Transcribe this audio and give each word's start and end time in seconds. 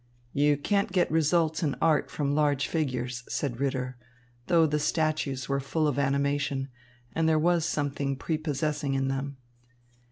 "You 0.33 0.57
can't 0.57 0.91
get 0.91 1.11
results 1.11 1.61
in 1.61 1.75
art 1.79 2.09
from 2.09 2.33
large 2.33 2.67
figures," 2.67 3.23
said 3.27 3.59
Ritter, 3.59 3.97
though 4.47 4.65
the 4.65 4.79
statues 4.79 5.47
were 5.47 5.59
full 5.59 5.87
of 5.87 5.99
animation, 5.99 6.69
and 7.13 7.29
there 7.29 7.37
was 7.37 7.65
something 7.65 8.15
prepossessing 8.15 8.95
in 8.95 9.09
them. 9.09 9.37